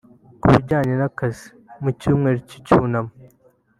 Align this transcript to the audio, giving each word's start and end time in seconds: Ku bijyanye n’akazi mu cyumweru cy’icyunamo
Ku 0.41 0.45
bijyanye 0.53 0.93
n’akazi 0.99 1.47
mu 1.81 1.89
cyumweru 1.99 2.39
cy’icyunamo 2.47 3.11